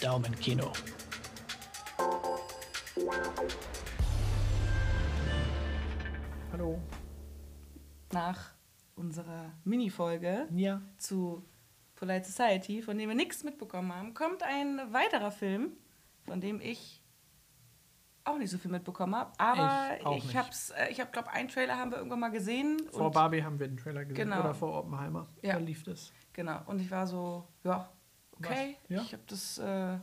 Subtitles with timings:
[0.00, 0.72] Daumenkino.
[6.52, 6.78] Hallo.
[8.12, 8.54] nach
[8.96, 10.82] unserer Mini-Folge Ja.
[10.98, 11.44] zu
[11.94, 15.72] Polite Society, von dem wir nichts mitbekommen haben, kommt ein weiterer Film,
[16.24, 17.02] von dem ich
[18.24, 19.32] auch nicht so viel mitbekommen habe.
[19.38, 22.78] Aber Ich ich, hab's, äh, ich habe, glaube einen Trailer haben wir irgendwann mal gesehen.
[22.90, 24.28] Vor und, Barbie haben wir den Trailer gesehen.
[24.28, 24.40] Genau.
[24.40, 25.28] Oder vor Oppenheimer.
[25.42, 25.54] Ja.
[25.54, 26.12] Da lief das.
[26.32, 26.60] Genau.
[26.66, 27.88] Und ich war so, ja,
[28.40, 28.76] okay.
[28.88, 29.02] Ja?
[29.02, 29.98] Ich habe das, äh,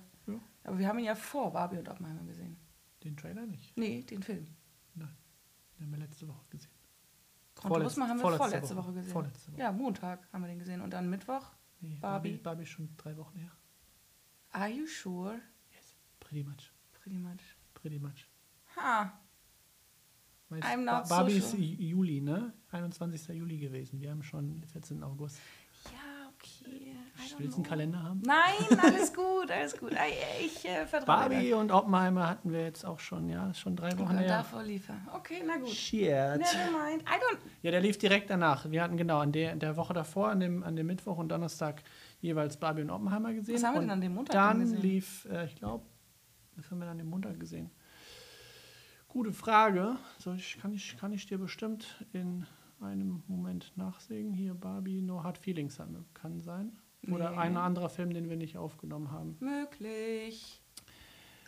[0.63, 2.57] aber wir haben ihn ja vor Barbie und Oppenheimer gesehen.
[3.03, 3.75] Den Trailer nicht.
[3.77, 4.47] Nee, den Film.
[4.95, 5.15] Nein.
[5.77, 6.71] Den haben wir letzte Woche gesehen.
[7.55, 8.85] Vorletz- haben wir vorletzte vorletzte Woche.
[8.87, 9.11] Woche, gesehen.
[9.11, 9.59] Vorletzte Woche.
[9.61, 10.81] Ja, Montag haben wir den gesehen.
[10.81, 11.51] Und dann Mittwoch.
[11.79, 12.29] Nee, Barbie.
[12.31, 12.43] Barbie.
[12.43, 13.51] Barbie ist schon drei Wochen her.
[14.51, 15.39] Are you sure?
[15.71, 15.95] Yes.
[16.19, 16.71] Pretty much.
[16.93, 17.55] Pretty much.
[17.73, 18.27] Pretty much.
[18.75, 19.19] Ha.
[20.49, 21.61] Weißt, I'm not so Barbie ist sure.
[21.61, 22.53] i- Juli, ne?
[22.71, 23.27] 21.
[23.35, 23.99] Juli gewesen.
[23.99, 25.03] Wir haben schon 14.
[25.03, 25.37] August.
[25.85, 26.56] Ja, okay.
[26.56, 26.56] I don't
[27.37, 27.65] Willst du einen.
[27.65, 28.21] Kalender haben?
[28.25, 29.91] Nein, alles gut, alles gut.
[30.39, 33.97] Ich äh, vertraue Barbie und Oppenheimer hatten wir jetzt auch schon, ja, schon drei.
[33.97, 34.27] Wochen her.
[34.27, 35.01] davor lief er.
[35.13, 35.69] Okay, na gut.
[35.69, 36.09] Shit.
[36.09, 37.01] Never mind.
[37.03, 37.39] I don't...
[37.61, 38.69] Ja, der lief direkt danach.
[38.69, 41.83] Wir hatten genau an der, der Woche davor, an dem, an dem Mittwoch und Donnerstag
[42.21, 43.55] jeweils Barbie und Oppenheimer gesehen.
[43.55, 44.81] Was haben wir denn an dem Montag dann Dann gesehen?
[44.81, 45.85] lief, äh, ich glaube,
[46.55, 47.71] was haben wir dann an dem Montag gesehen?
[49.07, 49.95] Gute Frage.
[50.19, 52.45] So, ich, kann, ich, kann ich dir bestimmt in
[52.81, 54.31] einem Moment nachsehen.
[54.33, 55.79] Hier Barbie, No Hard Feelings.
[56.13, 56.77] Kann sein.
[57.09, 57.37] Oder Nee.
[57.37, 59.37] ein anderer Film, den wir nicht aufgenommen haben.
[59.39, 60.61] Möglich.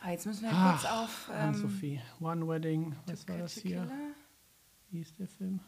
[0.02, 1.30] Ah, jetzt müssen wir ja kurz Ach, auf...
[1.34, 2.02] ähm, Anne-Sophie.
[2.22, 2.96] One Wedding.
[3.08, 3.90] Was war das hier?
[4.92, 5.60] Wie ist der Film?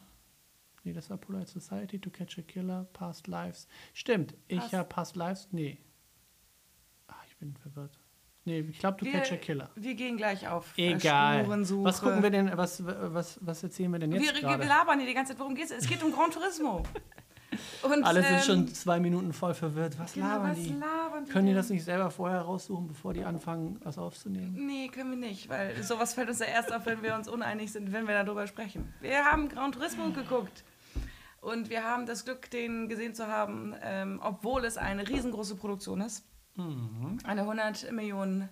[0.84, 3.68] Nee, das war Polite Society, To Catch a Killer, Past Lives.
[3.94, 5.48] Stimmt, ich habe Past Lives.
[5.52, 5.78] Nee.
[7.08, 8.00] Ah, ich bin verwirrt.
[8.44, 9.70] Nee, ich glaube, Wir- Catch a Killer.
[9.76, 11.44] Wir gehen gleich auf Egal.
[11.44, 11.84] Spurensuche.
[11.84, 15.08] Was gucken wir denn, was, was, was erzählen wir denn jetzt Wir, wir labern hier
[15.08, 15.40] die ganze Zeit.
[15.40, 15.72] Worum geht's?
[15.72, 16.84] Es geht um Gran Turismo.
[17.84, 20.00] Und, Alle sind ähm, schon zwei Minuten voll verwirrt.
[20.00, 20.70] Was genau, labern was die?
[20.70, 21.58] labern die Können die denn?
[21.58, 24.56] das nicht selber vorher raussuchen, bevor die anfangen, was aufzunehmen?
[24.66, 27.72] Nee, können wir nicht, weil sowas fällt uns ja erst auf, wenn wir uns uneinig
[27.74, 28.94] sind, wenn wir darüber sprechen.
[29.02, 30.64] Wir haben Gran Turismo geguckt
[31.42, 36.00] und wir haben das Glück, den gesehen zu haben, ähm, obwohl es eine riesengroße Produktion
[36.00, 36.24] ist.
[36.58, 38.50] Eine 100 Millionen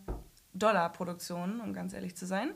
[0.53, 2.51] Dollar Produktion, um ganz ehrlich zu sein.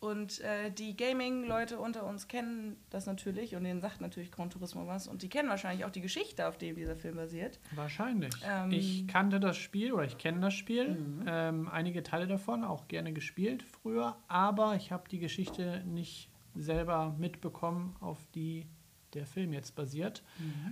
[0.00, 4.86] Und äh, die Gaming-Leute unter uns kennen das natürlich und denen sagt natürlich Gran Turismo
[4.86, 7.60] was und die kennen wahrscheinlich auch die Geschichte, auf der dieser Film basiert.
[7.74, 8.32] Wahrscheinlich.
[8.48, 8.72] Ähm.
[8.72, 11.22] ich kannte das Spiel oder ich kenne das Spiel.
[11.26, 17.14] Ähm, einige Teile davon auch gerne gespielt früher, aber ich habe die Geschichte nicht selber
[17.18, 18.66] mitbekommen, auf die
[19.14, 20.22] der Film jetzt basiert.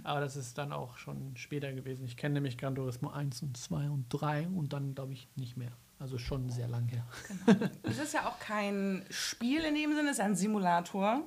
[0.05, 2.05] Aber das ist dann auch schon später gewesen.
[2.05, 5.57] Ich kenne nämlich Gran Turismo 1 und 2 und 3 und dann glaube ich nicht
[5.57, 5.73] mehr.
[5.99, 7.05] Also schon sehr lang her.
[7.83, 11.27] Es ist ja auch kein Spiel in dem Sinne, es ist ein Simulator.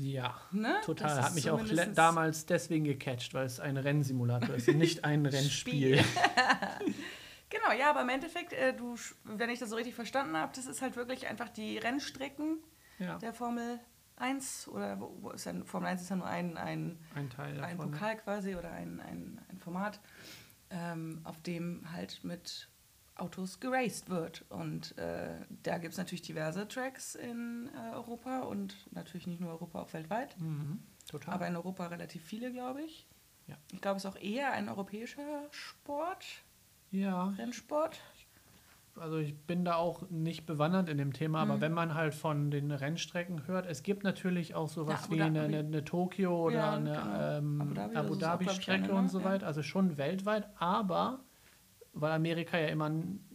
[0.00, 0.76] Ja, Ne?
[0.84, 1.22] total.
[1.22, 1.60] Hat mich auch
[1.94, 6.04] damals deswegen gecatcht, weil es ein Rennsimulator ist und nicht ein Rennspiel.
[7.50, 10.64] Genau, ja, aber im Endeffekt, äh, du, wenn ich das so richtig verstanden habe, das
[10.64, 12.56] ist halt wirklich einfach die Rennstrecken
[12.98, 13.78] Ja, der Formel
[14.22, 17.76] 1 oder wo, ist denn, Formel 1 ist ja nur ein, ein, ein Teil ein
[17.76, 17.90] davon.
[17.90, 20.00] Pokal quasi oder ein, ein, ein Format,
[20.70, 22.68] ähm, auf dem halt mit
[23.14, 24.44] Autos geraced wird.
[24.48, 29.50] Und äh, da gibt es natürlich diverse Tracks in äh, Europa und natürlich nicht nur
[29.50, 30.38] Europa, auch weltweit.
[30.40, 31.34] Mhm, total.
[31.34, 33.06] Aber in Europa relativ viele, glaube ich.
[33.46, 33.56] Ja.
[33.72, 36.24] Ich glaube, es ist auch eher ein europäischer Sport,
[36.92, 37.98] ja, Rennsport.
[38.98, 41.50] Also ich bin da auch nicht bewandert in dem Thema, Mhm.
[41.50, 45.22] aber wenn man halt von den Rennstrecken hört, es gibt natürlich auch sowas Ja, wie
[45.22, 45.54] eine, Dhabi.
[45.56, 47.38] eine, eine Tokio oder Ja, eine genau.
[47.38, 47.60] ähm,
[47.94, 49.08] Abu Dhabi, Dhabi-Strecke eine, und ne?
[49.08, 51.20] so weiter, also schon weltweit, aber
[51.94, 52.90] weil Amerika ja immer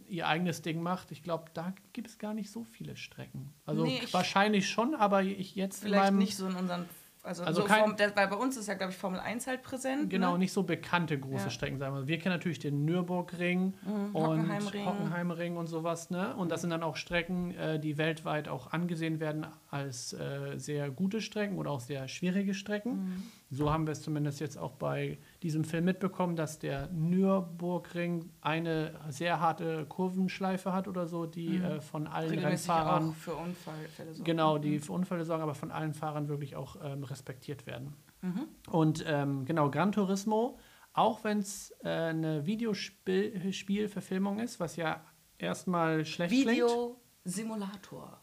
[0.08, 3.52] ihr eigenes Ding macht, ich glaube, da gibt es gar nicht so viele Strecken.
[3.66, 6.86] Also Nee, ich- wahrscheinlich schon, aber ich jetzt in Vielleicht meinem, nicht so in unseren.
[7.28, 9.46] Also, Also so kein- Form, der, weil bei uns ist ja, glaube ich, Formel 1
[9.46, 10.08] halt präsent.
[10.10, 10.38] Genau, ne?
[10.38, 11.50] nicht so bekannte große Ja.
[11.50, 12.08] Strecken, sagen wir.
[12.08, 14.86] Wir kennen natürlich den Nürburgring und Hockenheimring.
[14.86, 16.34] Hockenheimring und sowas, ne?
[16.36, 20.90] Und das sind dann auch Strecken, äh, die weltweit auch angesehen werden als äh, sehr
[20.90, 23.22] gute Strecken oder auch sehr schwierige Strecken.
[23.50, 28.98] So haben wir es zumindest jetzt auch bei diesem Film mitbekommen, dass der Nürburgring eine
[29.08, 34.14] sehr harte Kurvenschleife hat oder so, die äh, von allen Regelmäßig Rennfahrern auch für Unfallfälle
[34.14, 34.24] sorgen.
[34.24, 37.94] Genau, die für Unfälle sorgen, aber von allen Fahrern wirklich auch ähm, respektiert werden.
[38.22, 38.48] Mhm.
[38.70, 40.58] Und ähm, genau, Gran Turismo,
[40.92, 45.04] auch wenn es äh, eine Videospielverfilmung ist, was ja
[45.38, 46.50] erstmal schlecht klingt.
[46.50, 48.20] Video-Simulator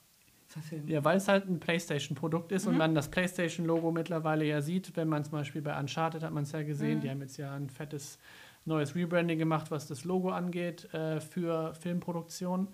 [0.55, 0.89] verfilmt.
[0.89, 2.71] Ja, weil es halt ein PlayStation-Produkt ist Mhm.
[2.71, 6.43] und man das PlayStation-Logo mittlerweile ja sieht, wenn man zum Beispiel bei Uncharted hat man
[6.43, 7.01] es ja gesehen, Mhm.
[7.01, 8.17] die haben jetzt ja ein fettes
[8.65, 12.67] neues Rebranding gemacht, was das Logo angeht äh, für Filmproduktion.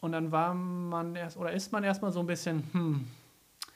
[0.00, 3.06] Und dann war man erst, oder ist man erstmal so ein bisschen, hm,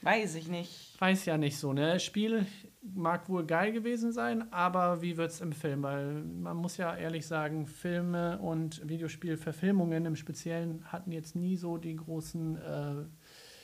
[0.02, 0.94] Weiß ich nicht.
[1.00, 1.98] weiß ja nicht so, ne?
[1.98, 2.46] Spiel
[2.92, 5.82] mag wohl geil gewesen sein, aber wie wird es im Film?
[5.82, 11.78] Weil man muss ja ehrlich sagen, Filme und Videospielverfilmungen im Speziellen hatten jetzt nie so
[11.78, 13.04] den großen äh,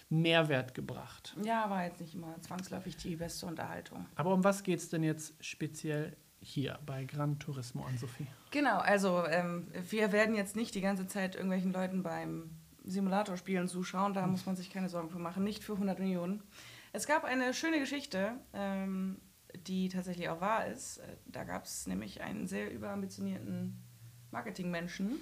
[0.08, 1.36] Mehrwert gebracht.
[1.44, 4.06] Ja, war jetzt nicht immer zwangsläufig die beste Unterhaltung.
[4.16, 8.26] Aber um was geht es denn jetzt speziell hier bei Gran Turismo an Sophie?
[8.50, 12.50] Genau, also ähm, wir werden jetzt nicht die ganze Zeit irgendwelchen Leuten beim
[12.84, 16.42] Simulatorspielen zuschauen, da muss man sich keine Sorgen für machen, nicht für 100 Millionen.
[16.92, 19.20] Es gab eine schöne Geschichte, ähm,
[19.66, 20.98] die tatsächlich auch wahr ist.
[20.98, 23.82] Äh, da gab es nämlich einen sehr überambitionierten
[24.30, 25.20] Marketingmenschen,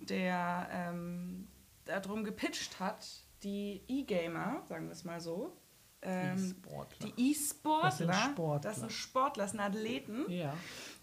[0.00, 1.48] der ähm,
[1.84, 3.06] darum gepitcht hat,
[3.42, 5.56] die E-Gamer, sagen wir es mal so,
[6.02, 6.54] ähm,
[7.02, 8.70] die E-Sportler, das, sind Sportler.
[8.70, 10.54] das sind Sportler, das sind Athleten, ja,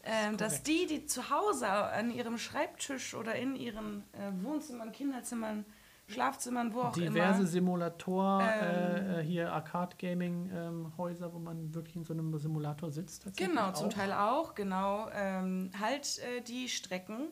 [0.04, 5.66] ähm, dass die, die zu Hause an ihrem Schreibtisch oder in ihren äh, Wohnzimmern, Kinderzimmern
[6.08, 7.28] Schlafzimmern, wo auch Diverse immer.
[7.28, 13.26] Diverse Simulator, ähm, äh, hier Arcade-Gaming-Häuser, ähm, wo man wirklich in so einem Simulator sitzt.
[13.38, 15.10] Genau, zum Teil auch, genau.
[15.14, 17.30] Ähm, halt äh, die Strecken,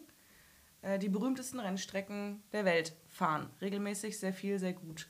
[0.81, 3.49] äh, die berühmtesten Rennstrecken der Welt fahren.
[3.61, 5.09] Regelmäßig, sehr viel, sehr gut.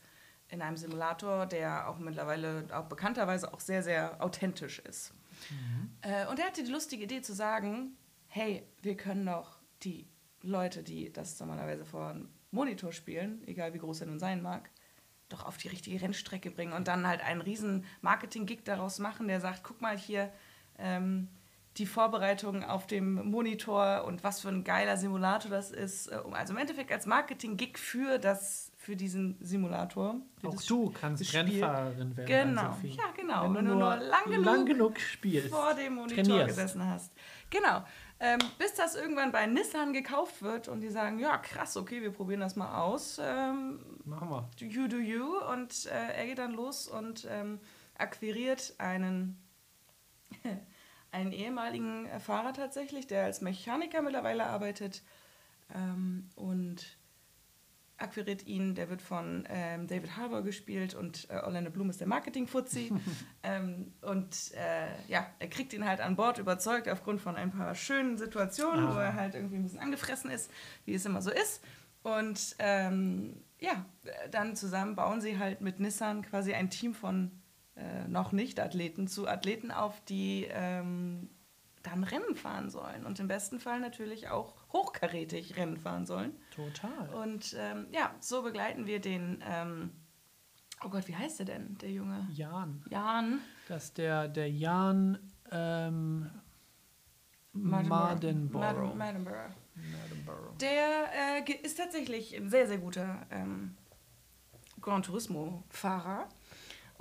[0.50, 5.14] In einem Simulator, der auch mittlerweile auch bekannterweise auch sehr, sehr authentisch ist.
[5.50, 5.92] Mhm.
[6.02, 7.96] Äh, und er hatte die lustige Idee zu sagen,
[8.28, 10.08] hey, wir können doch die
[10.42, 12.16] Leute, die das normalerweise vor
[12.52, 14.70] Monitor spielen, egal wie groß er nun sein mag,
[15.30, 19.40] doch auf die richtige Rennstrecke bringen und dann halt einen riesen Marketing-Gig daraus machen, der
[19.40, 20.32] sagt, guck mal hier,
[20.78, 21.30] ähm,
[21.78, 26.08] die Vorbereitung auf dem Monitor und was für ein geiler Simulator das ist.
[26.08, 28.20] Äh, also im Endeffekt als Marketing-Gig für,
[28.76, 30.18] für diesen Simulator.
[30.44, 32.50] Auch du kannst Rennfahrerin werden.
[32.50, 33.44] Genau, ja genau.
[33.46, 36.48] Wenn, Wenn du, nur lang genug, lang genug spielst, vor dem Monitor trainierst.
[36.50, 37.14] gesessen hast.
[37.50, 37.84] Genau.
[38.24, 42.12] Ähm, bis das irgendwann bei Nissan gekauft wird und die sagen, ja krass, okay, wir
[42.12, 43.20] probieren das mal aus.
[43.20, 44.48] Ähm, Machen wir.
[44.60, 45.40] You do you.
[45.52, 47.60] Und äh, er geht dann los und ähm,
[47.98, 49.42] akquiriert einen,
[51.12, 55.02] einen ehemaligen Fahrer tatsächlich, der als Mechaniker mittlerweile arbeitet
[55.74, 56.98] ähm, und
[58.02, 62.08] akquiriert ihn, der wird von ähm, David Harbour gespielt und äh, Orlando Bloom ist der
[62.08, 62.92] Marketing-Fuzzi.
[63.44, 67.76] ähm, und äh, ja, er kriegt ihn halt an Bord überzeugt aufgrund von ein paar
[67.76, 68.96] schönen Situationen, ah.
[68.96, 70.52] wo er halt irgendwie ein bisschen angefressen ist,
[70.86, 71.64] wie es immer so ist.
[72.04, 73.86] Und ähm, ja,
[74.32, 77.32] dann zusammen bauen sie halt mit Nissan quasi ein Team von
[77.76, 81.30] äh, noch nicht Athleten zu Athleten auf, die ähm,
[81.84, 86.34] dann Rennen fahren sollen und im besten Fall natürlich auch hochkarätig Rennen fahren sollen.
[86.56, 87.10] Total.
[87.10, 89.92] Und ähm, ja, so begleiten wir den, ähm,
[90.84, 92.28] oh Gott, wie heißt der denn, der Junge?
[92.34, 92.84] Jan.
[92.90, 93.40] Jan.
[93.68, 95.20] Das ist der, der Jan
[95.52, 96.30] ähm,
[97.54, 98.96] Mardenborough.
[98.96, 99.56] Mardenborough.
[100.60, 103.76] Der äh, ist tatsächlich ein sehr, sehr guter ähm,
[104.80, 106.28] Gran Turismo-Fahrer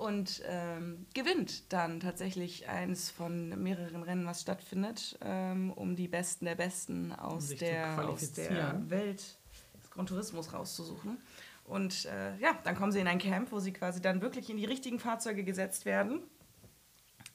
[0.01, 6.47] und ähm, gewinnt dann tatsächlich eins von mehreren Rennen, was stattfindet, ähm, um die Besten
[6.47, 9.39] der Besten aus, der, aus der Welt
[9.79, 11.19] des Grand Tourismus rauszusuchen.
[11.65, 14.57] Und äh, ja, dann kommen sie in ein Camp, wo sie quasi dann wirklich in
[14.57, 16.23] die richtigen Fahrzeuge gesetzt werden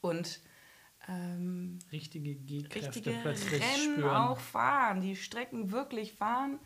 [0.01, 0.41] und
[1.07, 4.09] ähm, richtige G-Kräfte plötzlich Rennen spüren.
[4.09, 6.59] auch fahren, die Strecken wirklich fahren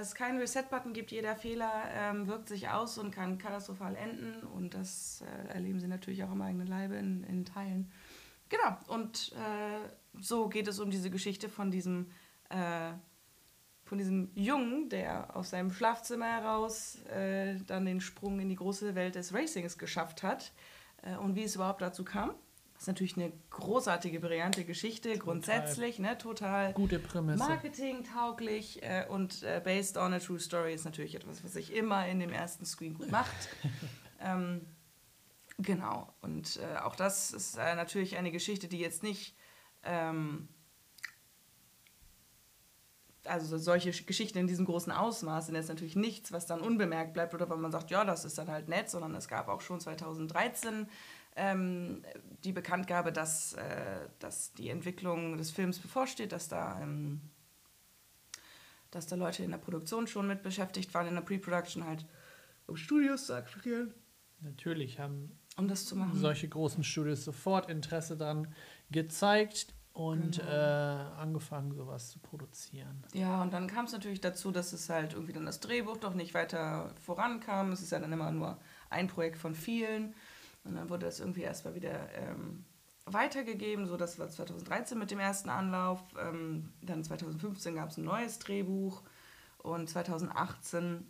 [0.00, 4.42] es keinen Reset-Button gibt, jeder Fehler ähm, wirkt sich aus und kann katastrophal enden.
[4.46, 7.90] Und das äh, erleben sie natürlich auch im eigenen Leibe in, in Teilen.
[8.48, 9.88] Genau, und äh,
[10.20, 12.10] so geht es um diese Geschichte von diesem,
[12.48, 12.92] äh,
[13.84, 18.94] von diesem Jungen, der aus seinem Schlafzimmer heraus äh, dann den Sprung in die große
[18.94, 20.52] Welt des Racings geschafft hat
[21.02, 22.34] äh, und wie es überhaupt dazu kam.
[22.76, 25.24] Das ist natürlich eine großartige, brillante Geschichte, total.
[25.24, 27.38] grundsätzlich, ne, total gute Prämisse.
[27.38, 32.06] Marketing-tauglich äh, und äh, based on a true story ist natürlich etwas, was sich immer
[32.06, 33.34] in dem ersten Screen gut macht.
[34.20, 34.60] ähm,
[35.56, 39.34] genau, und äh, auch das ist äh, natürlich eine Geschichte, die jetzt nicht.
[39.82, 40.48] Ähm,
[43.24, 47.34] also solche Geschichten in diesem großen Ausmaß sind jetzt natürlich nichts, was dann unbemerkt bleibt
[47.34, 49.80] oder wenn man sagt, ja, das ist dann halt nett, sondern es gab auch schon
[49.80, 50.88] 2013
[51.36, 52.02] ähm,
[52.44, 57.20] die Bekanntgabe, dass, äh, dass die Entwicklung des Films bevorsteht, dass da, ähm,
[58.90, 62.06] dass da Leute in der Produktion schon mit beschäftigt waren, in der Pre-Production halt,
[62.66, 63.94] um Studios zu akquirieren.
[64.40, 66.18] Natürlich haben um das zu machen.
[66.18, 68.48] solche großen Studios sofort Interesse daran
[68.90, 70.50] gezeigt und genau.
[70.50, 73.02] äh, angefangen, sowas zu produzieren.
[73.14, 76.12] Ja, und dann kam es natürlich dazu, dass es halt irgendwie dann das Drehbuch doch
[76.12, 77.72] nicht weiter vorankam.
[77.72, 78.58] Es ist ja dann immer nur
[78.90, 80.14] ein Projekt von vielen.
[80.66, 82.64] Und dann wurde das irgendwie erstmal wieder ähm,
[83.06, 86.00] weitergegeben, so das war 2013 mit dem ersten Anlauf.
[86.18, 89.02] Ähm, dann 2015 gab es ein neues Drehbuch
[89.58, 91.06] und 2018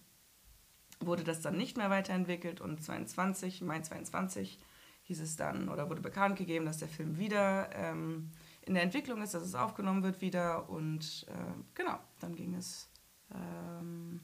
[1.00, 4.58] wurde das dann nicht mehr weiterentwickelt und 22, Mai 22
[5.04, 8.30] hieß es dann oder wurde bekannt gegeben, dass der Film wieder ähm,
[8.62, 10.68] in der Entwicklung ist, dass es aufgenommen wird wieder.
[10.68, 12.88] Und äh, genau, dann ging es
[13.32, 14.20] ähm,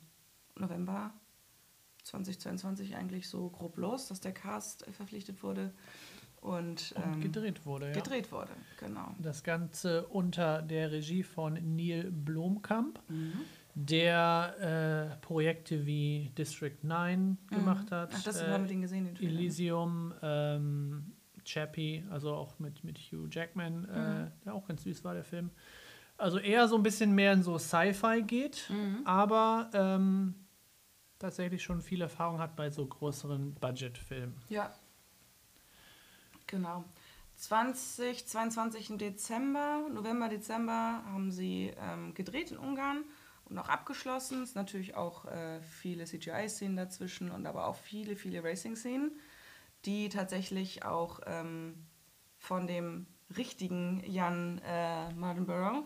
[0.56, 1.12] November
[2.04, 5.73] 2022 eigentlich so grob los, dass der Cast äh, verpflichtet wurde.
[6.40, 7.92] Und, Und ähm, gedreht wurde, ja.
[7.92, 9.14] gedreht wurde, genau.
[9.21, 13.32] Das Ganze unter der Regie von Neil Blomkamp, Mhm.
[13.75, 18.11] der äh, Projekte wie District 9 gemacht hat.
[18.11, 18.16] Mhm.
[18.18, 19.30] Ach, das äh, haben wir den gesehen, den Trailer.
[19.30, 21.12] Elysium, ähm,
[21.44, 25.50] Chappie, also auch mit, mit Hugh Jackman, äh, der auch ganz süß war, der Film.
[26.18, 28.71] Also eher so ein bisschen mehr in so Sci-Fi geht,
[29.04, 30.35] aber ähm,
[31.22, 34.36] tatsächlich schon viel Erfahrung hat bei so größeren Budgetfilmen.
[34.48, 34.74] Ja.
[36.46, 36.84] Genau.
[37.36, 43.04] 2022 im Dezember, November, Dezember haben sie ähm, gedreht in Ungarn
[43.46, 44.42] und auch abgeschlossen.
[44.42, 49.12] Es sind natürlich auch äh, viele CGI-Szenen dazwischen und aber auch viele, viele Racing-Szenen,
[49.84, 51.86] die tatsächlich auch ähm,
[52.36, 55.84] von dem richtigen Jan äh, Mardenborough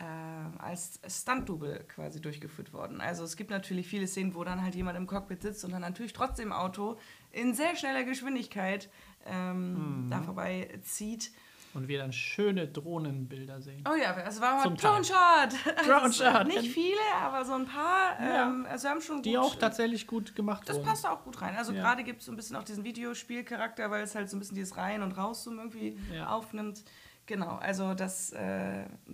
[0.00, 3.00] äh, als Stunt-Double quasi durchgeführt worden.
[3.00, 5.82] Also es gibt natürlich viele Szenen, wo dann halt jemand im Cockpit sitzt und dann
[5.82, 6.98] natürlich trotzdem Auto
[7.30, 8.88] in sehr schneller Geschwindigkeit
[9.26, 11.30] ähm, da vorbei zieht.
[11.72, 13.84] Und wir dann schöne Drohnenbilder sehen.
[13.88, 14.74] Oh ja, es war mal.
[14.74, 15.54] Drone Shot.
[15.86, 16.48] Drone Also Shot.
[16.48, 18.20] Nicht viele, aber so ein paar.
[18.20, 18.48] Ja.
[18.48, 20.86] Ähm, also haben schon Die auch tatsächlich gut gemacht Das wurden.
[20.88, 21.54] passt auch gut rein.
[21.56, 21.82] Also Ja.
[21.82, 24.56] gerade gibt es so ein bisschen auch diesen Videospielcharakter, weil es halt so ein bisschen
[24.56, 26.30] dieses Rein- und Rauszoomen irgendwie Ja.
[26.30, 26.82] aufnimmt.
[27.30, 28.38] Genau, also das, äh,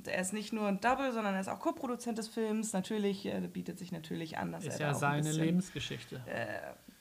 [0.06, 2.72] er ist nicht nur ein Double, sondern er ist auch Co-Produzent des Films.
[2.72, 6.22] Natürlich äh, bietet sich natürlich an, dass Ist er ja seine bisschen, Lebensgeschichte.
[6.24, 6.46] Äh,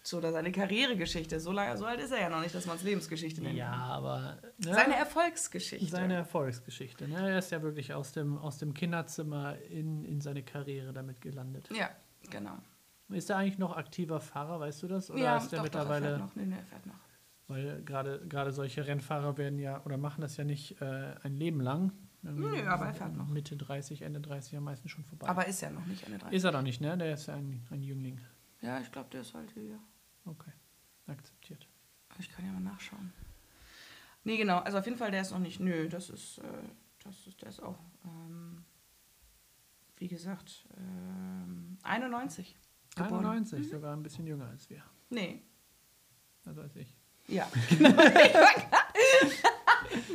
[0.03, 1.39] so oder seine Karrieregeschichte.
[1.39, 3.55] So, lange, so alt ist er ja noch nicht, dass man es Lebensgeschichte nennt.
[3.55, 5.86] Ja, aber ne, Seine Erfolgsgeschichte.
[5.89, 7.07] seine Erfolgsgeschichte.
[7.07, 7.29] Ne?
[7.31, 11.69] Er ist ja wirklich aus dem, aus dem Kinderzimmer in, in seine Karriere damit gelandet.
[11.74, 11.89] ja,
[12.29, 12.57] genau.
[13.07, 15.10] Ist er eigentlich noch aktiver Fahrer, weißt du das?
[15.10, 16.05] Oder ja, ist er doch, doch, er mittlerweile.
[16.07, 16.36] fährt noch.
[16.36, 17.04] Nee, nee, er fährt noch.
[17.47, 21.61] Weil gerade gerade solche Rennfahrer werden ja oder machen das ja nicht äh, ein Leben
[21.61, 21.91] lang.
[22.23, 23.27] Irgendwie Nö, aber er fährt noch.
[23.27, 25.27] Mitte 30, Ende 30 am meisten schon vorbei.
[25.27, 26.35] Aber ist ja noch nicht Ende 30.
[26.35, 26.97] ist er doch nicht, ne?
[26.97, 28.19] Der ist ja ein, ein Jüngling.
[28.61, 29.79] Ja, ich glaube, der ist halt hier.
[30.25, 30.51] Okay.
[31.05, 31.67] Akzeptiert.
[32.17, 33.13] Ich kann ja mal nachschauen.
[34.23, 34.57] Nee, genau.
[34.59, 35.59] Also auf jeden Fall, der ist noch nicht.
[35.59, 36.43] Nö, das ist, äh,
[37.03, 38.65] das ist, der ist auch, ähm,
[39.97, 42.57] wie gesagt, ähm, 91.
[42.95, 43.25] geboren.
[43.25, 44.83] 91, sogar ein bisschen jünger als wir.
[45.11, 45.43] Nee.
[46.43, 46.95] Also als ich.
[47.27, 47.89] Ja, genau.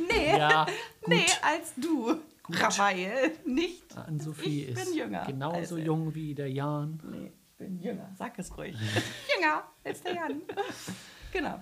[0.07, 0.37] Nee.
[0.37, 0.65] Ja,
[1.07, 2.19] Nee, als du.
[2.49, 3.95] Raphael, nicht.
[3.97, 6.99] Ann-Sophie Ich bin ist jünger genauso jung wie der Jan.
[7.09, 8.09] Nee, ich bin jünger.
[8.17, 8.75] Sag es ruhig.
[9.35, 10.41] jünger als der Jan.
[11.31, 11.61] genau.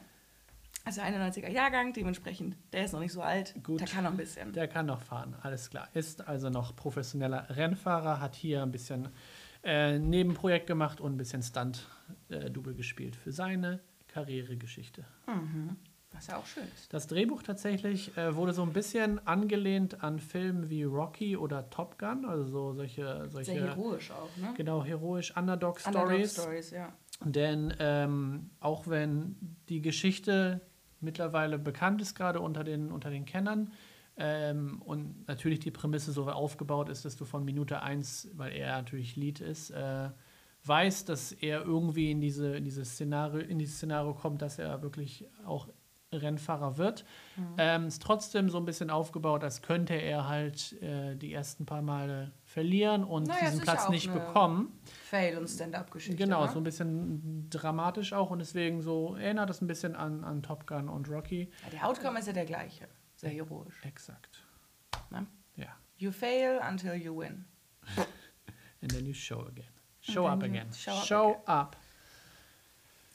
[0.86, 3.54] Also 91er Jahrgang, dementsprechend, der ist noch nicht so alt.
[3.64, 3.82] Gut.
[3.82, 4.52] Der kann noch ein bisschen.
[4.54, 5.88] Der kann noch fahren, alles klar.
[5.94, 9.10] Ist also noch professioneller Rennfahrer, hat hier ein bisschen
[9.64, 15.06] äh, Nebenprojekt gemacht und ein bisschen Stunt-Double gespielt für seine Karrieregeschichte.
[16.12, 16.92] Was ja auch schön ist.
[16.92, 22.00] Das Drehbuch tatsächlich äh, wurde so ein bisschen angelehnt an Filmen wie Rocky oder Top
[22.00, 24.54] Gun, also so solche, solche Sehr heroisch auch, ne?
[24.58, 26.34] genau heroisch Underdog Underdog Stories.
[26.34, 26.94] Stories, ja.
[27.24, 29.36] Denn ähm, auch wenn
[29.70, 30.62] die Geschichte
[31.00, 33.72] mittlerweile bekannt ist, gerade unter den, unter den Kennern,
[34.22, 38.76] ähm, und natürlich die Prämisse so aufgebaut ist, dass du von Minute 1, weil er
[38.76, 40.10] natürlich Lead ist, äh,
[40.66, 44.82] weißt, dass er irgendwie in, diese, in, dieses Szenario, in dieses Szenario kommt, dass er
[44.82, 45.68] wirklich auch
[46.12, 47.06] Rennfahrer wird.
[47.36, 47.56] Mhm.
[47.58, 51.82] Ähm, ist trotzdem so ein bisschen aufgebaut, als könnte er halt äh, die ersten paar
[51.82, 54.80] Male verlieren und Naja, es diesen ja Platz auch nicht bekommen.
[55.06, 56.18] Fail- und Stand-up-Geschichte.
[56.18, 56.52] Genau, ne?
[56.52, 60.66] so ein bisschen dramatisch auch und deswegen so erinnert das ein bisschen an, an Top
[60.66, 61.52] Gun und Rocky.
[61.64, 62.88] ja, der Outcome ist ja der gleiche.
[63.16, 63.76] Sehr heroisch.
[63.84, 64.44] Exakt.
[65.12, 65.28] Ne?
[65.58, 65.68] Ja.
[65.98, 67.46] You fail until you win.
[68.82, 69.79] And then you show again.
[70.02, 70.72] Show up you again.
[70.74, 71.44] show up Show again.
[71.48, 71.78] up.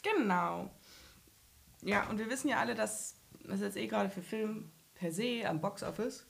[0.03, 0.71] Genau.
[1.83, 5.45] Ja, und wir wissen ja alle, dass das jetzt eh gerade für Film per se
[5.47, 6.27] am Boxoffice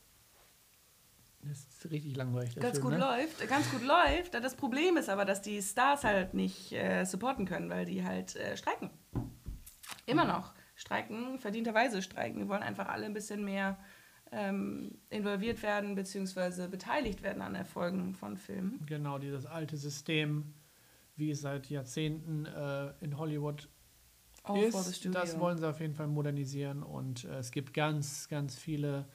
[1.42, 2.54] Das ist richtig langweilig.
[2.56, 2.98] Ganz Film, gut ne?
[2.98, 3.48] läuft.
[3.48, 4.34] Ganz gut läuft.
[4.34, 8.36] Das Problem ist aber, dass die Stars halt nicht äh, supporten können, weil die halt
[8.36, 8.90] äh, streiken.
[10.06, 10.54] Immer noch.
[10.76, 12.40] Streiken, verdienterweise streiken.
[12.40, 13.78] Wir wollen einfach alle ein bisschen mehr
[14.34, 18.84] ähm, involviert werden, beziehungsweise beteiligt werden an Erfolgen von Filmen.
[18.86, 20.54] Genau, dieses alte System,
[21.16, 23.68] wie es seit Jahrzehnten äh, in Hollywood
[24.42, 28.56] All ist, das wollen sie auf jeden Fall modernisieren und äh, es gibt ganz, ganz
[28.56, 29.06] viele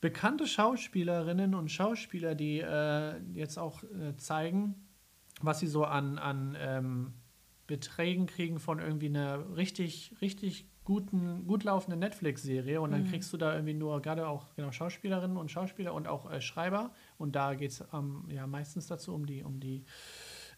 [0.00, 4.74] bekannte Schauspielerinnen und Schauspieler, die äh, jetzt auch äh, zeigen,
[5.40, 7.14] was sie so an, an ähm,
[7.66, 13.36] Beträgen kriegen von irgendwie einer richtig, richtig guten, gut laufenden Netflix-Serie und dann kriegst du
[13.36, 17.54] da irgendwie nur gerade auch genau Schauspielerinnen und Schauspieler und auch äh, Schreiber und da
[17.54, 19.84] geht es ähm, ja meistens dazu um die, um die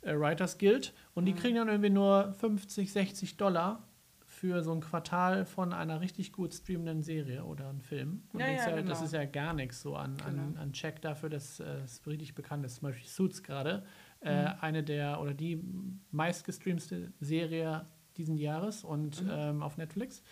[0.02, 3.84] äh, Writers Guild und die kriegen dann irgendwie nur 50, 60 Dollar
[4.24, 8.24] für so ein Quartal von einer richtig gut streamenden Serie oder einem Film.
[8.34, 8.88] Und Ja, ja, ja, genau.
[8.90, 10.60] das ist ja gar nichts so an, an, Genau.
[10.60, 12.74] an Check dafür, dass äh, es richtig bekannt ist.
[12.76, 13.84] Zum Beispiel Suits gerade.
[14.20, 14.52] Äh, Mhm.
[14.60, 15.62] eine der oder die
[16.10, 19.30] meistgestreamste Serie diesen Jahres und Mhm.
[19.32, 20.22] ähm, auf Netflix.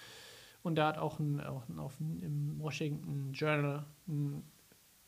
[0.62, 4.42] Und da hat auch, ein, auch ein, auf im Washington Journal ein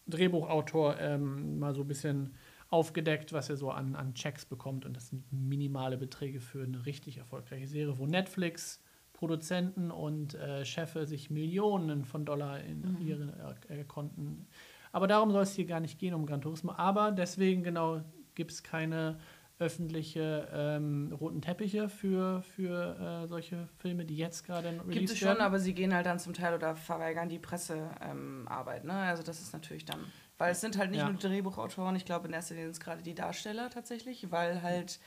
[0.06, 2.34] Drehbuchautor ähm, mal so ein bisschen
[2.68, 4.84] aufgedeckt, was er so an, an Checks bekommt.
[4.84, 10.64] Und das sind minimale Beträge für eine richtig erfolgreiche Serie, wo Netflix, Produzenten und äh,
[10.64, 13.06] Chefe sich Millionen von Dollar in Mhm.
[13.06, 14.46] ihre äh, Konten.
[14.92, 16.72] Aber darum soll es hier gar nicht gehen, um Gran Turismo.
[16.72, 18.02] Aber deswegen genau
[18.34, 19.18] gibt es keine
[19.58, 25.18] öffentliche ähm, roten Teppiche für, für äh, solche Filme, die jetzt gerade Gibt released es
[25.18, 25.40] schon, werden.
[25.40, 28.82] aber sie gehen halt dann zum Teil oder verweigern die Pressearbeit.
[28.82, 28.94] Ähm, ne?
[28.94, 30.00] Also das ist natürlich dann,
[30.38, 31.08] weil es sind halt nicht Ja.
[31.08, 35.00] nur Drehbuchautoren, ich glaube in erster Linie sind es gerade die Darsteller tatsächlich, weil halt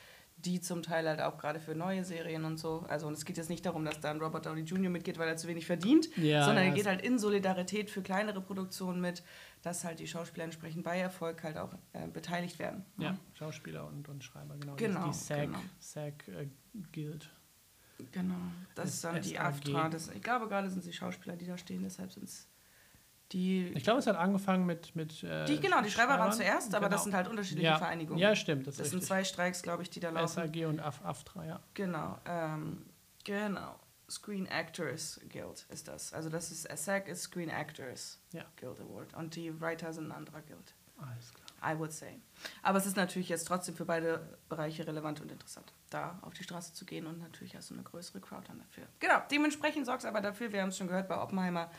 [0.45, 3.37] die zum Teil halt auch gerade für neue Serien und so, also und es geht
[3.37, 4.89] jetzt nicht darum, dass dann Robert Downey Jr.
[4.89, 8.01] mitgeht, weil er zu wenig verdient, Ja, sondern ja, er geht halt in Solidarität für
[8.01, 9.23] kleinere Produktionen mit,
[9.61, 12.85] dass halt die Schauspieler entsprechend bei Erfolg halt auch äh, beteiligt werden.
[12.97, 14.75] Ja, Schauspieler und, und Schreiber, genau.
[14.75, 15.59] Genau, Die SAG, genau.
[15.79, 16.47] SAG äh,
[16.91, 17.29] Guild.
[18.11, 18.35] Genau,
[18.75, 19.37] das S- ist dann die.
[19.39, 19.89] AFTRA.
[19.89, 22.47] Das, ich glaube, gerade sind es die Schauspieler, die da stehen, deshalb sind es
[23.31, 23.67] die.
[23.75, 24.95] Ich glaube, es hat angefangen mit.
[24.95, 27.03] mit äh, Die, genau, die Schreiber waren zuerst, aber das Genau.
[27.05, 27.77] sind halt unterschiedliche ja.
[27.77, 28.19] Vereinigungen.
[28.19, 28.67] Ja, stimmt.
[28.67, 29.07] Das, das sind richtig.
[29.07, 30.27] zwei Streiks, glaube ich, die da laufen.
[30.33, 31.59] SAG und AF, AFTRA, ja.
[31.73, 32.85] Genau, ähm,
[33.23, 33.79] genau.
[34.09, 36.13] Screen Actors Guild ist das.
[36.13, 38.43] Also das ist SAG ist Screen Actors Ja.
[38.59, 40.73] Guild Award und die Writer sind ein anderer Guild.
[40.97, 41.45] Alles klar.
[41.61, 42.19] I would say.
[42.63, 46.43] Aber es ist natürlich jetzt trotzdem für beide Bereiche relevant und interessant, da auf die
[46.43, 48.85] Straße zu gehen und natürlich hast du eine größere Crowd dann dafür.
[48.99, 51.69] Genau, dementsprechend sorgst aber dafür, wir haben es schon gehört, bei Oppenheimer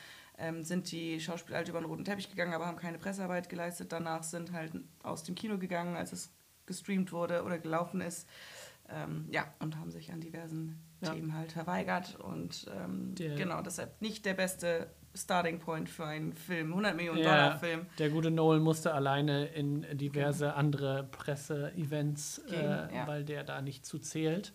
[0.41, 3.93] ähm, sind die Schauspieler halt über den roten Teppich gegangen, aber haben keine Pressearbeit geleistet.
[3.93, 6.33] Danach sind halt aus dem Kino gegangen, als es
[6.67, 8.29] gestreamt wurde oder gelaufen ist.
[8.89, 11.15] Ähm, ja, und haben sich an diversen Ja.
[11.15, 12.19] Themen halt verweigert.
[12.21, 17.19] Und ähm, Der- genau, deshalb nicht der beste Starting Point für einen Film, 100 Millionen
[17.21, 17.25] Ja.
[17.25, 17.87] Dollar Film.
[17.99, 23.07] Der gute Nolan musste alleine in diverse andere Presse-Events, äh, ja.
[23.07, 24.53] weil der da nicht zu zählt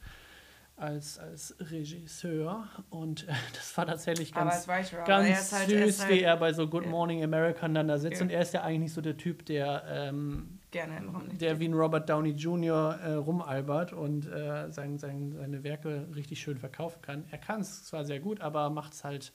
[0.77, 2.67] als, als Regisseur.
[2.89, 6.21] Und äh, das war tatsächlich ganz, Writer, ganz er halt, er süß, ist halt wie
[6.21, 6.85] er bei so Good.
[6.87, 8.17] Morning America dann da sitzt.
[8.17, 8.23] Ja.
[8.23, 11.01] Und er ist ja eigentlich nicht so der Typ, der, ähm, gerne
[11.39, 12.99] der wie ein Robert Downey Jr.
[13.01, 17.25] Äh, rumalbert und äh, sein, sein, seine Werke richtig schön verkaufen kann.
[17.31, 19.31] Er kann es zwar sehr gut, aber macht es halt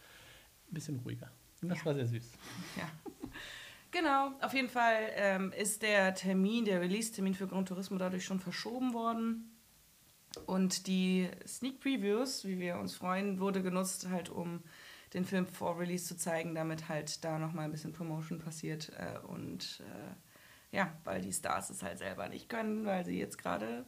[0.70, 1.31] ein bisschen ruhiger.
[1.62, 1.85] Und das Ja.
[1.87, 2.33] war sehr süß.
[2.76, 2.85] Ja.
[3.92, 8.38] Genau, auf jeden Fall ähm, ist der Termin, der Release-Termin für Gran Turismo dadurch schon
[8.38, 9.50] verschoben worden.
[10.47, 14.62] Und die Sneak Previews, wie wir uns freuen, wurde genutzt, halt um
[15.12, 18.93] den Film vor Release zu zeigen, damit halt da nochmal ein bisschen Promotion passiert.
[18.97, 23.38] Äh, und äh, ja, weil die Stars es halt selber nicht können, weil sie jetzt
[23.38, 23.85] gerade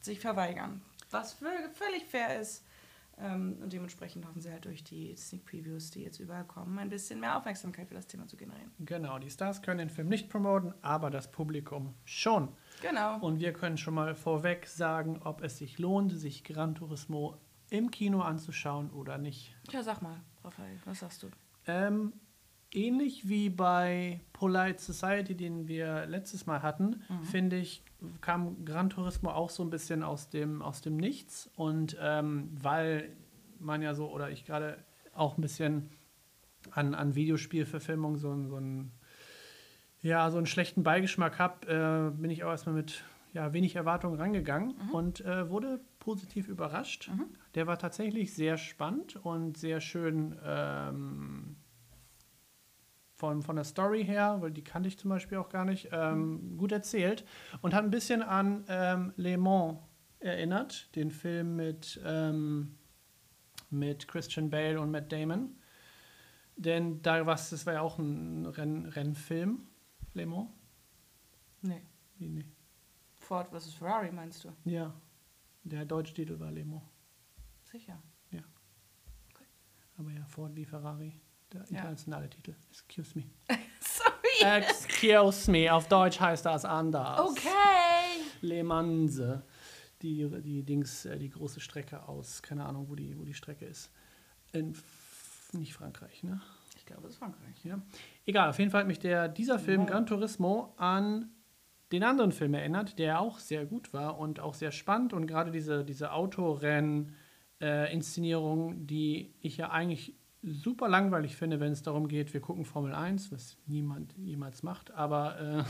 [0.00, 0.80] sich verweigern.
[1.10, 2.64] Was vö- völlig fair ist.
[3.18, 6.88] Ähm, und dementsprechend hoffen sie halt durch die Sneak Previews, die jetzt überall kommen, ein
[6.88, 8.70] bisschen mehr Aufmerksamkeit für das Thema zu generieren.
[8.80, 12.48] Genau, die Stars können den Film nicht promoten, aber das Publikum schon.
[12.80, 13.18] Genau.
[13.20, 17.38] Und wir können schon mal vorweg sagen, ob es sich lohnt, sich Gran Turismo
[17.70, 19.54] im Kino anzuschauen oder nicht.
[19.70, 21.30] Ja, sag mal, Raphael, was sagst du?
[21.66, 22.12] Ähm,
[22.74, 27.22] ähnlich wie bei Polite Society, den wir letztes Mal hatten, Mhm.
[27.24, 27.82] finde ich,
[28.20, 31.50] kam Gran Turismo auch so ein bisschen aus dem, aus dem Nichts.
[31.56, 33.10] Und ähm, weil
[33.58, 34.78] man ja so, oder ich gerade
[35.14, 35.90] auch ein bisschen
[36.72, 38.92] an, an Videospielverfilmung so, so einen
[40.00, 43.04] ja, so einen schlechten Beigeschmack habe, äh, bin ich auch erstmal mit
[43.34, 47.08] ja, wenig Erwartungen rangegangen und äh, wurde positiv überrascht.
[47.54, 51.54] Der war tatsächlich sehr spannend und sehr schön ähm,
[53.22, 56.56] von, von der Story her, weil die kannte ich zum Beispiel auch gar nicht, ähm,
[56.58, 57.24] gut erzählt
[57.60, 59.78] und hat ein bisschen an ähm, Le Mans
[60.18, 62.74] erinnert, den Film mit, ähm,
[63.70, 65.54] mit Christian Bale und Matt Damon.
[66.56, 69.68] Denn da was, das war ja auch ein Renn, Rennfilm,
[70.14, 70.50] Le Mans.
[71.60, 71.82] Nee.
[72.18, 72.44] Wie, nee.
[73.14, 73.74] Ford vs.
[73.74, 74.48] Ferrari meinst du?
[74.64, 74.92] Ja,
[75.62, 76.82] der deutsche Titel war Le Mans.
[77.62, 78.02] Sicher.
[79.96, 81.20] Aber ja, Ford wie Ferrari,
[81.52, 81.78] der Ja.
[81.78, 82.54] internationale Titel.
[82.70, 83.24] Excuse me.
[83.80, 84.56] Sorry.
[84.58, 87.20] Excuse me, auf Deutsch heißt das anders.
[87.20, 87.48] Okay.
[88.40, 89.20] Le Mans,
[90.02, 93.64] die, die Dings, äh, die große Strecke aus, keine Ahnung, wo die, wo die Strecke
[93.66, 93.90] ist.
[94.52, 94.76] In
[95.52, 96.40] nicht Frankreich, ne?
[96.76, 97.64] Ich glaube, es ist Frankreich.
[97.64, 97.80] Ja.
[98.26, 99.86] Egal, auf jeden Fall hat mich der, dieser Film Ja.
[99.86, 101.30] Gran Turismo an
[101.92, 105.50] den anderen Film erinnert, der auch sehr gut war und auch sehr spannend und gerade
[105.52, 106.12] diese, diese
[107.60, 112.94] Autorennen-Inszenierung, die ich ja eigentlich super langweilig finde, wenn es darum geht, wir gucken Formel
[112.94, 115.64] 1, was niemand jemals macht, aber äh,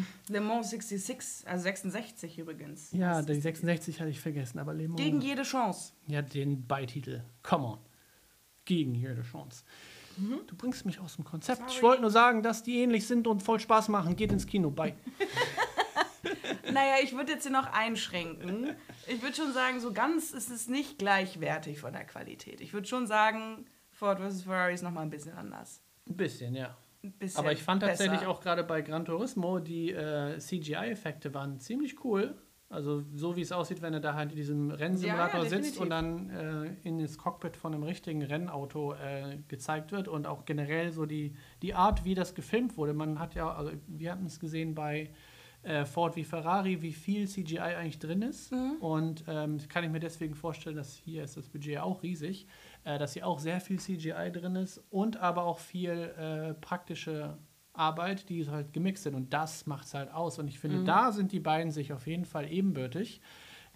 [0.32, 2.92] Le Mans 66, also 66 übrigens.
[2.92, 5.00] Ja, die ist 66 hatte ich vergessen, aber Le Mans.
[5.00, 5.92] Gegen jede Chance.
[6.06, 7.24] Ja, den Beititel.
[7.42, 7.78] Come on.
[8.64, 9.64] Gegen jede Chance.
[10.16, 10.40] Mhm.
[10.46, 11.62] Du bringst mich aus dem Konzept.
[11.68, 11.82] Ich Sorry.
[11.82, 14.16] wollte nur sagen, dass die ähnlich sind und voll Spaß machen.
[14.16, 14.70] Geht ins Kino.
[14.70, 14.94] Bye.
[16.72, 18.76] Naja, ich würde jetzt hier noch einschränken.
[19.06, 22.60] Ich würde schon sagen, so ganz ist es nicht gleichwertig von der Qualität.
[22.60, 23.66] Ich würde schon sagen,
[23.98, 24.42] Ford vs.
[24.42, 25.82] Ferrari ist nochmal ein bisschen anders.
[26.08, 26.76] Ein bisschen, ja.
[27.02, 28.30] Ein bisschen Aber ich fand tatsächlich besser.
[28.30, 32.36] auch gerade bei Gran Turismo, die äh, CGI-Effekte waren ziemlich cool.
[32.70, 35.78] Also so wie es aussieht, wenn er da halt in diesem Rennsimulator Ja, ja, sitzt
[35.78, 40.44] und dann äh, in das Cockpit von einem richtigen Rennauto äh, gezeigt wird und auch
[40.44, 42.92] generell so die, die Art, wie das gefilmt wurde.
[42.92, 45.10] Man hat ja, also wir hatten es gesehen bei
[45.62, 48.52] äh, Ford wie Ferrari, wie viel CGI eigentlich drin ist.
[48.52, 48.76] Mhm.
[48.80, 52.46] Und ähm, kann ich mir deswegen vorstellen, dass hier ist das Budget auch riesig,
[52.84, 57.38] äh, dass hier auch sehr viel CGI drin ist und aber auch viel äh, praktische
[57.72, 59.14] Arbeit, die halt gemixt sind.
[59.14, 60.38] Und das macht es halt aus.
[60.38, 63.20] Und ich finde, da sind die beiden sich auf jeden Fall ebenbürtig.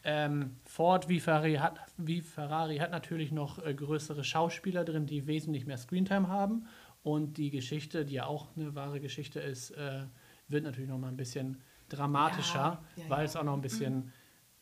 [0.05, 5.27] Ähm, Ford wie Ferrari, hat, wie Ferrari hat natürlich noch äh, größere Schauspieler drin, die
[5.29, 6.67] wesentlich mehr Screentime haben.
[7.05, 10.05] Und die Geschichte, die ja auch eine wahre Geschichte ist, äh,
[10.49, 11.61] wird natürlich noch mal ein bisschen
[11.97, 14.13] dramatischer, Ja, ja, weil es auch noch ein bisschen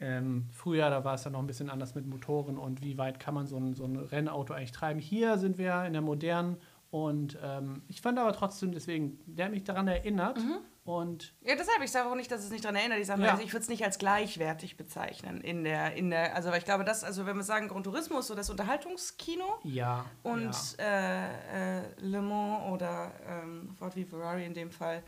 [0.00, 3.20] ähm, früher, da war es ja noch ein bisschen anders mit Motoren und wie weit
[3.20, 4.98] kann man so ein, so ein Rennauto eigentlich treiben.
[5.00, 6.56] Hier sind wir in der modernen
[6.90, 10.56] und ähm, ich fand aber trotzdem, deswegen, der hat mich daran erinnert Mhm.
[10.84, 12.98] und Ja, deshalb, ich sage auch nicht, dass es nicht daran erinnert.
[12.98, 13.32] Ich sage, Ja.
[13.32, 16.84] also ich würde es nicht als gleichwertig bezeichnen in der, in der, also ich glaube,
[16.84, 20.06] das, also wenn wir sagen, Gran Turismo ist so das Unterhaltungskino ja.
[20.22, 20.84] und ja.
[20.84, 25.02] äh, äh, Le Mans oder ähm, Ford wie Ferrari in dem Fall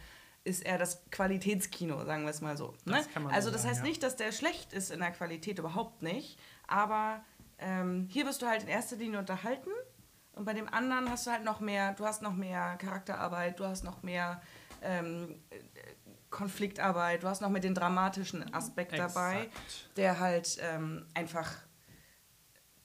[0.44, 2.74] ist eher das Qualitätskino, sagen wir es mal so.
[2.84, 3.04] Ne?
[3.14, 3.88] Das also so das sagen, heißt ja.
[3.88, 6.38] nicht, dass der schlecht ist in der Qualität, überhaupt nicht.
[6.66, 7.24] Aber
[7.58, 9.70] ähm, hier wirst du halt in erster Linie unterhalten
[10.32, 13.64] und bei dem anderen hast du halt noch mehr, du hast noch mehr Charakterarbeit, du
[13.64, 14.40] hast noch mehr
[14.82, 15.58] ähm, äh,
[16.30, 19.96] Konfliktarbeit, du hast noch mit den dramatischen Aspekt dabei, Exakt.
[19.96, 21.52] der halt ähm, einfach,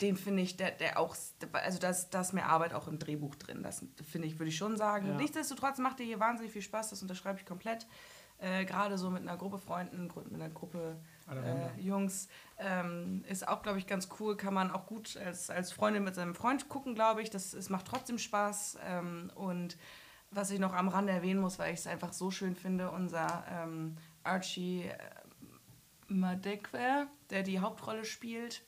[0.02, 1.16] den finde ich, der, der auch,
[1.54, 4.78] also da ist, mehr Arbeit auch im Drehbuch drin, das finde ich, würde ich schon
[4.78, 5.08] sagen.
[5.08, 5.16] Ja.
[5.16, 7.88] Nichtsdestotrotz macht dir hier wahnsinnig viel Spaß, das unterschreibe ich komplett.
[8.40, 12.28] Äh, Gerade so mit einer Gruppe Freunden, mit einer Gruppe äh, Jungs,
[12.60, 14.38] ähm, ist auch, glaube ich, ganz cool.
[14.38, 17.32] Kann man auch gut als, als Freundin mit seinem Freund gucken, glaube ich.
[17.32, 18.78] Das, es macht trotzdem Spaß.
[18.86, 19.78] Ähm, und
[20.30, 23.44] was ich noch am Rande erwähnen muss, weil ich es einfach so schön finde, unser
[23.50, 24.98] ähm, Archie äh,
[26.08, 28.64] Madekwe, der die Hauptrolle spielt,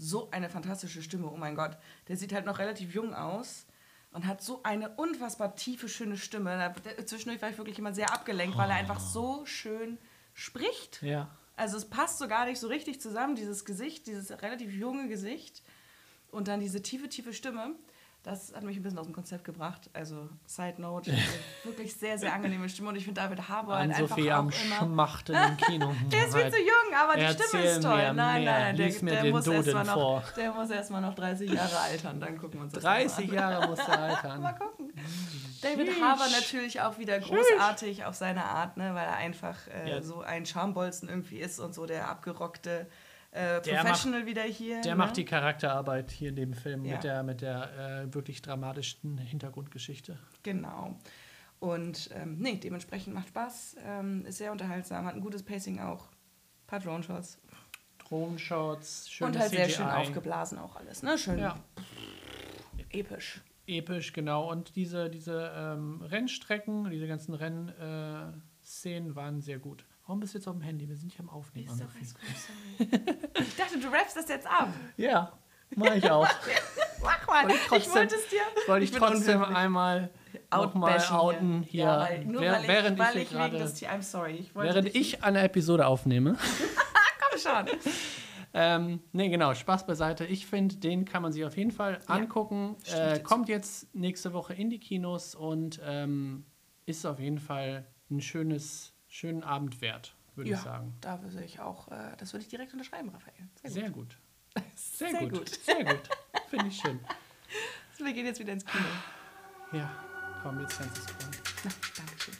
[0.00, 1.76] so eine fantastische Stimme, oh mein Gott.
[2.08, 3.66] Der sieht halt noch relativ jung aus
[4.12, 6.74] und hat so eine unfassbar tiefe, schöne Stimme.
[6.82, 9.98] Da, zwischendurch war ich wirklich immer sehr abgelenkt, weil er einfach so schön
[10.32, 11.02] spricht.
[11.02, 11.28] Ja.
[11.56, 15.62] Also es passt so gar nicht so richtig zusammen, dieses Gesicht, dieses relativ junge Gesicht
[16.30, 17.74] und dann diese tiefe, tiefe Stimme.
[18.22, 19.88] Das hat mich ein bisschen aus dem Konzept gebracht.
[19.94, 21.10] Also, Side Note,
[21.64, 22.90] wirklich sehr, sehr angenehme Stimme.
[22.90, 24.76] Und ich finde David Harbour halt einfach Ann-Sophie auch am immer...
[24.76, 25.94] Schmachten im Kino.
[26.12, 27.96] Der ist viel zu jung, aber die Stimme ist toll.
[27.96, 31.00] nein, nein, nein, der, der, den muss erst Duden mal noch, der muss erst mal
[31.00, 32.20] noch 30 Jahre altern.
[32.20, 33.52] Dann gucken wir uns das 30 mal an.
[33.52, 34.42] Jahre muss er altern.
[34.42, 34.92] Mal gucken.
[35.62, 40.02] David Harbour natürlich auch wieder großartig auf seine Art, ne, weil er einfach äh, Ja.
[40.02, 42.86] so ein Schambolzen irgendwie ist und so der abgerockte
[43.32, 44.80] äh, Professional wieder hier.
[44.80, 44.98] Der ne?
[44.98, 46.94] macht die Charakterarbeit hier in dem Film Ja.
[46.94, 50.18] mit der, mit der äh, wirklich dramatischen Hintergrundgeschichte.
[50.42, 50.98] Genau.
[51.60, 56.08] Und ähm, nee, dementsprechend macht Spaß, ähm, ist sehr unterhaltsam, hat ein gutes Pacing auch.
[56.66, 57.38] Paar Drone-Shots.
[57.98, 59.56] Drohenshots, schönes Und halt CGI.
[59.58, 61.16] sehr schön aufgeblasen auch alles, ne?
[61.16, 61.56] Schön Ja,
[62.90, 63.40] episch.
[63.66, 64.50] episch, genau.
[64.50, 69.84] Und diese, diese ähm, Rennstrecken, diese ganzen Rennszenen äh, waren sehr gut.
[70.10, 70.88] Warum bist du jetzt auf dem Handy?
[70.88, 71.68] Wir sind hier am Aufnehmen.
[71.68, 73.08] Ist doch alles gut, sorry.
[73.46, 74.68] ich dachte, du rappst das jetzt ab.
[74.96, 75.32] Ja,
[75.76, 76.26] mache ich auch.
[77.00, 77.42] Mach mal.
[77.44, 78.40] Wollte ich Ich, trotzdem- wollte es dir.
[78.66, 80.10] Wollte ich bin trotzdem einmal
[80.50, 83.38] nochmal outen hier, Ja, weil, nur wer- weil ich, während weil ich hier ich wegen
[83.38, 84.32] gerade, des Tier- I'm sorry.
[84.32, 86.36] Ich während ich eine Episode aufnehme.
[87.30, 87.78] Komm schon.
[88.52, 90.26] Ähm, nee, genau, Spaß beiseite.
[90.26, 92.74] Ich finde, den kann man sich auf jeden Fall Ja, angucken.
[92.84, 96.46] ich Äh, kommt jetzt nächste Woche in die Kinos und ähm,
[96.84, 100.96] ist auf jeden Fall ein schönes, schönen Abend wert, würde Ja, ich sagen.
[101.02, 103.48] da würde ich auch, äh, das würde ich direkt unterschreiben, Raphael.
[103.64, 104.16] Sehr gut.
[104.54, 104.66] Sehr gut.
[104.74, 105.30] Sehr, Sehr gut.
[105.32, 105.48] gut.
[105.48, 106.08] Sehr gut.
[106.48, 106.98] Finde ich schön.
[107.98, 108.82] Wir gehen jetzt wieder ins Kino.
[109.72, 109.90] Ja,
[110.42, 111.14] komm, jetzt kannst du es.
[111.64, 112.34] Na, Dankeschön.